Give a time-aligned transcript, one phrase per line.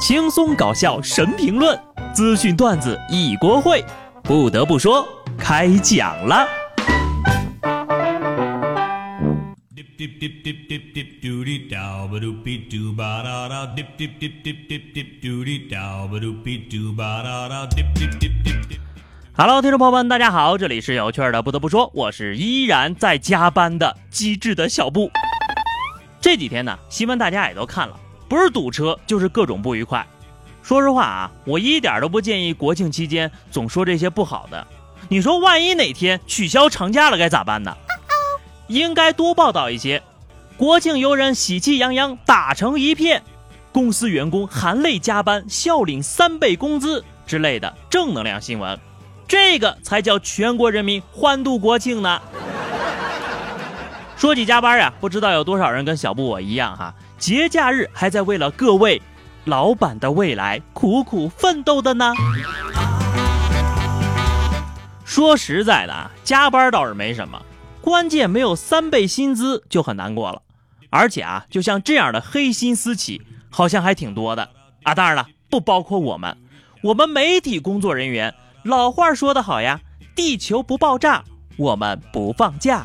[0.00, 1.78] 轻松搞笑神评论，
[2.14, 3.84] 资讯段子一锅烩。
[4.22, 6.48] 不得不说，开讲了。
[19.36, 21.42] Hello，听众朋友们，大家好，这里是有趣的。
[21.42, 25.10] 不得不说，我是依然在加班的机智的小布。
[26.22, 27.94] 这几天呢，新闻大家也都看了，
[28.30, 30.06] 不是堵车就是各种不愉快。
[30.62, 34.64] 说实话啊，我一点都不建议国庆期间总说这些不好的。
[35.08, 37.76] 你说万一哪天取消长假了该咋办呢？
[38.68, 40.00] 应该多报道一些
[40.56, 43.20] 国庆游人喜气洋洋打成一片，
[43.72, 48.78] 公司员工含泪加班笑领三倍工资之类的正能量新闻，
[49.26, 52.22] 这个才叫全国人民欢度国庆呢。
[54.16, 59.00] 说起加班呀，不知道有多少人跟小布我一样哈，节假日还在为了各位
[59.44, 62.14] 老板的未来苦苦奋斗的呢。
[65.04, 67.42] 说实在的啊，加班倒是没什么，
[67.82, 70.40] 关键没有三倍薪资就很难过了。
[70.88, 74.48] 而且啊，就像这样的黑心私企，好像还挺多的
[74.82, 74.94] 啊。
[74.94, 76.38] 当然了，不包括我们，
[76.82, 78.34] 我们媒体工作人员。
[78.62, 79.80] 老话说得好呀，
[80.16, 81.22] 地球不爆炸，
[81.58, 82.82] 我们不放假。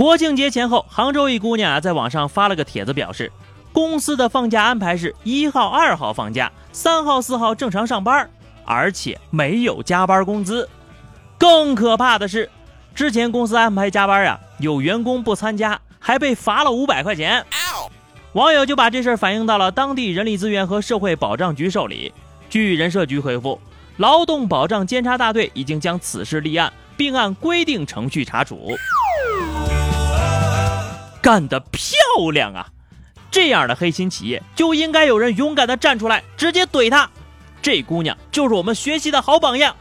[0.00, 3.30] 国庆节前后，杭州一姑娘啊在网上发了个帖子，表示
[3.70, 8.30] 公司的放假安排是一号、二号放假，三号、四号正常上班，
[8.64, 10.66] 而且没有加班工资。
[11.36, 12.48] 更可怕的是，
[12.94, 17.44] 之前公司安排加班啊，有员工不参加，还被罚了五百块钱。
[18.32, 22.10] 网友就把这事儿反映到了当地人力资源和社会保障局受理。
[22.48, 23.60] 据人社局回复，
[23.98, 28.70] 劳动保障监察大队已经将此事立案，并按规定程序查处。
[31.22, 32.68] 干得漂亮啊！
[33.30, 37.08] 这样的黑心企业就应该有人勇敢的站出来，直接怼他。
[37.62, 39.76] 这姑娘就是我们学习的好榜样。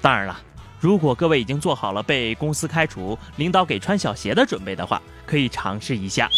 [0.00, 0.40] 当然了，
[0.80, 6.30] 如果各位已经做好了被公司开除、领导给穿小鞋的准备的话，可以尝试一下。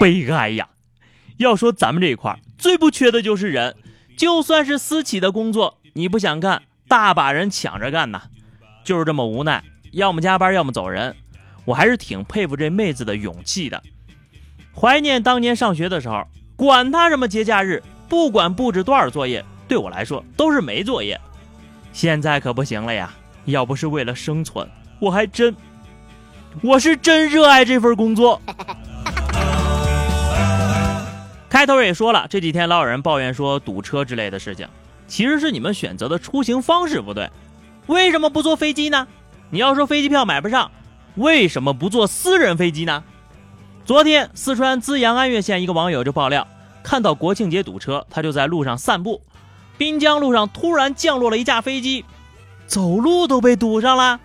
[0.00, 0.68] 悲哀呀！
[1.38, 3.76] 要说咱们这一块最不缺的就是人，
[4.16, 8.22] 就算是私企的工作，你不想干，大把人抢着干呢。
[8.84, 11.16] 就是这么无奈，要么加班，要么走人。
[11.68, 13.82] 我还是挺佩服这妹子的勇气的。
[14.74, 21.20] 怀念当年上学的时候，管他什么节假日，不管布置多少作业，对我来说都是没作业。
[21.92, 23.12] 现在可不行了呀！
[23.44, 24.66] 要不是为了生存，
[24.98, 25.54] 我还真，
[26.62, 28.40] 我是真热爱这份工作。
[31.50, 34.66] 开头也说了，这几天老有人抱怨说堵车之类的事情，
[35.06, 37.28] 其实是你们选择的出行方式不对。
[37.88, 39.06] 为什么不坐飞机呢？
[39.50, 40.70] 你要说飞机票买不上。
[41.18, 43.02] 为什么不坐私人飞机呢？
[43.84, 46.46] 昨天，四川资阳安岳县一个网友就爆料，
[46.84, 49.20] 看到国庆节堵车，他就在路上散步，
[49.76, 52.04] 滨江路上突然降落了一架飞机，
[52.68, 54.20] 走路都被堵上了。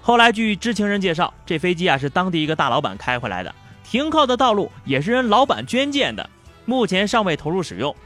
[0.00, 3.52] 后来据知情人介绍，这飞机啊是当地一个大老板开回来的，
[3.82, 6.30] 停靠的道路也是人老板捐建的，
[6.64, 7.96] 目前尚未投入使用。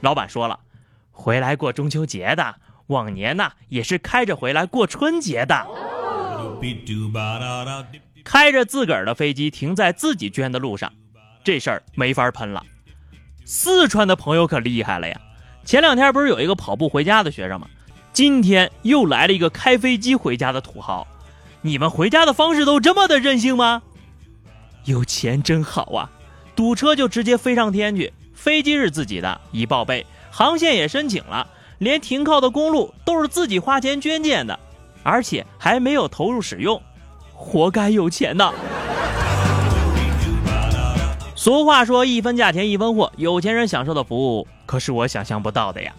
[0.00, 0.58] 老板说了，
[1.12, 2.54] 回来过中秋节的，
[2.86, 5.66] 往年呢也是开着回来过春节的。
[8.24, 10.92] 开着自个儿的飞机停在自己捐的路上，
[11.42, 12.64] 这事儿没法喷了。
[13.44, 15.20] 四川的朋友可厉害了呀！
[15.64, 17.68] 前两天不是有一个跑步回家的学生吗？
[18.12, 21.06] 今天又来了一个开飞机回家的土豪。
[21.62, 23.82] 你们回家的方式都这么的任性吗？
[24.84, 26.10] 有钱真好啊！
[26.54, 31.46] 堵车就直接飞上天去，飞机是自己的，已报备，航线也申请了，
[31.78, 34.58] 连停靠的公路都是自己花钱捐建的。
[35.04, 36.82] 而且还没有投入使用，
[37.32, 38.52] 活该有钱呐！
[41.36, 45.92] 俗话说一分价钱一分货，有钱人享受的服务可是我想象不到的呀。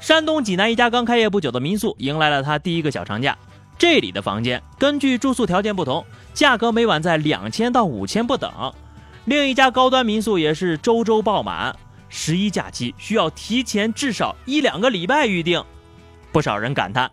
[0.00, 3.36] 山东济南一家刚开业不久的民宿迎来了他第一个小长假，
[3.78, 6.02] 这里的房间根据住宿条件不同，
[6.32, 8.50] 价格每晚在两千到五千不等。
[9.26, 11.76] 另一家高端民宿也是周周爆满，
[12.08, 15.62] 十一假期需要提前至少一两个礼拜预定。
[16.32, 17.10] 不少人感叹。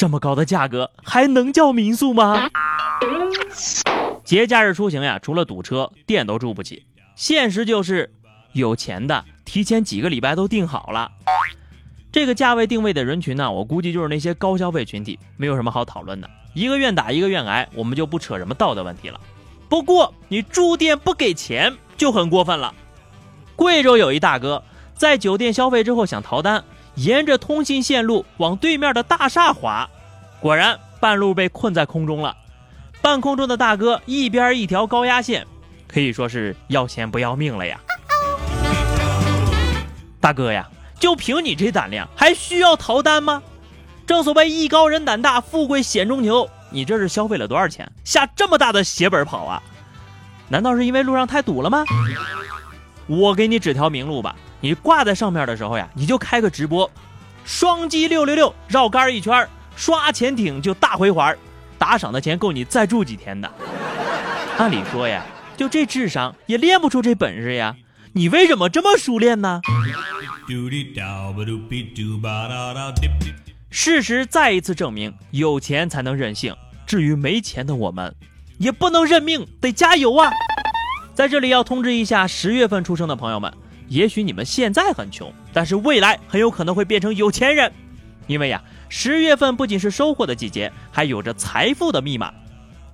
[0.00, 2.48] 这么高的价格还能叫民宿吗？
[4.24, 6.86] 节假日出行呀，除了堵车，店都住不起。
[7.16, 8.10] 现实就是，
[8.54, 11.12] 有钱的提前几个礼拜都订好了。
[12.10, 16.30] 这个价位定位的人群呢，我估计就是那些高消费群体，没有什么好讨论的。
[16.54, 19.20] 一个愿打，一个愿挨，我们就不扯什么道德问题了。
[19.68, 22.74] 不过你住店不给钱就很过分了。
[23.54, 24.64] 贵州有一大哥
[24.94, 26.64] 在酒店消费之后想逃单。
[27.00, 29.88] 沿着通信线路往对面的大厦滑，
[30.38, 32.36] 果然半路被困在空中了。
[33.00, 35.46] 半空中的大哥一边一条高压线，
[35.88, 37.80] 可以说是要钱不要命了呀。
[40.20, 40.68] 大哥呀，
[40.98, 43.42] 就凭你这胆量，还需要逃单吗？
[44.06, 46.46] 正所谓艺高人胆大，富贵险中求。
[46.68, 49.62] 你这是消费了多少钱，下这么大的血本跑啊？
[50.50, 51.82] 难道是因为路上太堵了吗？
[53.06, 56.90] 我给你指条明路吧，你挂在上面的时候呀，你就开个直播，
[57.44, 61.36] 双击六六六绕杆一圈，刷潜艇就大回环，
[61.78, 63.50] 打赏的钱够你再住几天的。
[64.58, 65.24] 按理说呀，
[65.56, 67.74] 就这智商也练不出这本事呀，
[68.12, 69.62] 你为什么这么熟练呢？
[73.70, 76.54] 事实再一次证明，有钱才能任性。
[76.86, 78.14] 至于没钱的我们，
[78.58, 80.28] 也不能认命，得加油啊！
[81.14, 83.52] 在这里要通知一下十月份出生的朋友们，
[83.90, 87.72] 也许你们现在很穷，但是未来很有可能会变成有钱人，
[88.28, 92.32] 因为呀，十月份不仅是收获的季节，还有着财富的密码。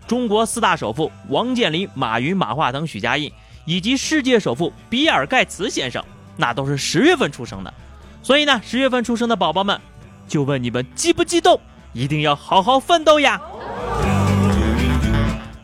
[0.07, 3.31] 中国四大首富王健林、马云、马化腾、许家印，
[3.67, 6.03] 以及世界首富比尔盖茨先生，
[6.35, 7.75] 那都是十月份出生的。
[8.23, 9.79] 所以呢，十月份出生的宝宝们。
[10.27, 11.61] 就问你们激不激动？
[11.93, 13.41] 一定要好好奋斗呀！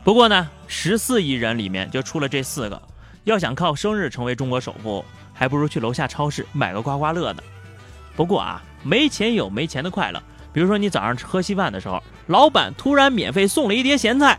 [0.05, 2.81] 不过呢，十四亿人里面就出了这四个，
[3.25, 5.05] 要想靠生日成为中国首富，
[5.43, 7.43] 还不如去楼下超市买个刮刮乐呢。
[8.15, 10.23] 不过啊，没钱有没钱的快乐，
[10.53, 14.39] 比如说你早上喝稀饭的时候，老板突然免费送了一碟咸菜，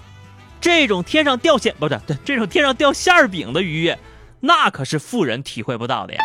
[0.61, 4.00] 这种天上掉馅不对，这种天上掉馅饼的愉悦，
[4.39, 6.23] 那可是富人体会不到的呀。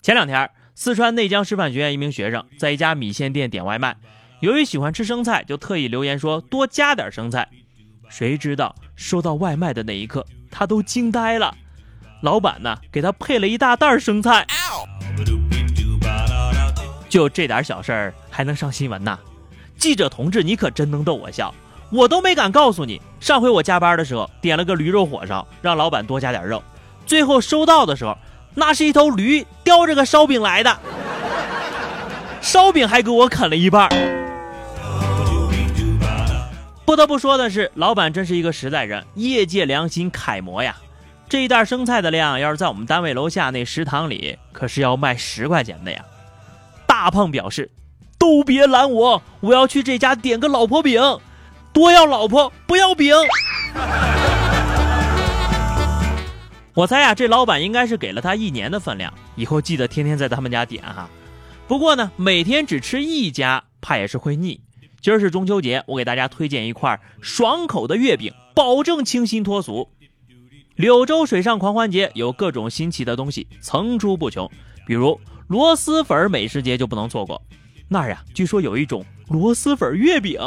[0.00, 0.48] 前两天。
[0.80, 3.96] 四川内江师范学院一名学生在一家米线店点外卖，
[4.38, 7.48] 由于喜欢吃生菜，就特意留言说多加点生菜。
[8.08, 11.52] 谁知道收到外卖的那一刻，他都惊呆了。
[12.20, 14.46] 老板呢，给他配了一大袋生菜。
[17.08, 19.18] 就这点小事儿还能上新闻呐？
[19.78, 21.54] 记者同志，你可真能逗我笑，
[21.90, 23.00] 我都没敢告诉你。
[23.20, 26.62] 上回我加班的时候点了个驴肉火烧，让老板多加点肉，
[27.06, 28.16] 最后收到的时候。
[28.54, 30.78] 那是一头驴叼着个烧饼来的，
[32.40, 33.88] 烧饼还给我啃了一半。
[36.84, 40.76] 不得不说的是，老板真是一个实在人，业界良心楷模呀。
[41.28, 46.02] 这一袋生菜的量，要是在我们单位楼下那食堂里，可是要卖十块钱的呀。
[46.86, 47.70] 大胖表示
[48.18, 51.02] ：“都别拦我，我要去这家点个老婆饼，
[51.70, 53.14] 多要老婆不要饼。”
[56.72, 61.10] 我猜呀，这老板应该是给了他一年的分量，以后记得天天在他们家点哈。
[61.66, 64.58] 不过呢，每天只吃一家，怕也是会腻。
[65.02, 69.90] 今儿是中秋节，我给大家推荐一块爽口的月饼，保证清新脱俗。
[70.78, 74.48] 柳州水上狂欢节有各种新奇的东西层出不穷，
[74.86, 77.42] 比如螺蛳粉美食节就不能错过。
[77.88, 80.40] 那儿呀，据说有一种螺蛳粉月饼，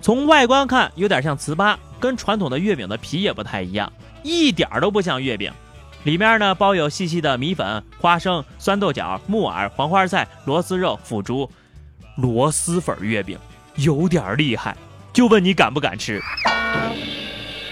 [0.00, 3.92] 从外观看有点像糍粑，跟传统的月饼的皮也不太一样。
[4.24, 5.52] 一点都不像月饼，
[6.02, 11.48] 里面呢包有细细的米粉、花生、酸豆角、木耳、黄花菜、螺蛳肉、腐竹，
[12.16, 13.38] 螺蛳粉月饼
[13.76, 14.76] 有点厉害，
[15.12, 16.20] 就问你敢不敢吃？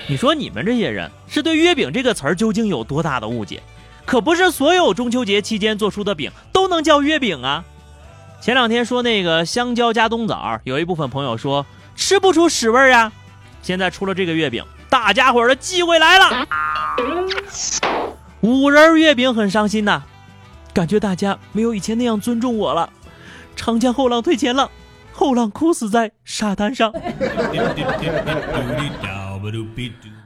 [0.09, 3.63] 你说你们这些人是对月饼这个词儿究竟有多大的误解？
[4.05, 7.65] 可不是所有中秋节期间做出的饼都能叫月饼啊！
[8.41, 11.65] 前两天说那个香蕉加冬枣，有一部分朋友说
[11.95, 13.13] 吃不出屎味儿呀，
[13.63, 14.65] 现在出了这个月饼。
[14.91, 16.49] 大家伙的机会来了，
[18.41, 20.03] 五仁月饼很伤心呐，
[20.75, 22.91] 感觉大家没有以前那样尊重我了。
[23.55, 24.69] 长江后浪推前浪，
[25.13, 26.93] 后浪哭死在沙滩上。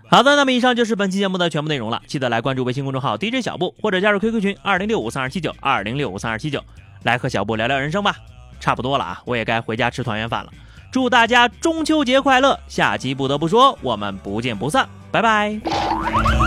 [0.08, 6.62] 好的，那么以上就是本期节目的全部内容了，记得来关注微信公众号 DJ 小布，或者加入 QQ 群二零六五三二七九二零六五三二七九，
[7.02, 8.16] 来和小布聊聊人生吧。
[8.60, 10.52] 差不多了啊，我也该回家吃团圆饭了。
[10.90, 12.58] 祝大家中秋节快乐！
[12.68, 16.45] 下期不得不说，我们不见不散，拜拜。